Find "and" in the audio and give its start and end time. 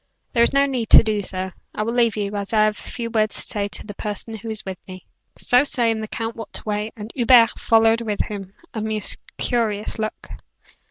6.97-7.11